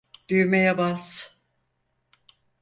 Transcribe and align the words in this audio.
Düğmeye 0.29 0.77
bas! 0.77 1.31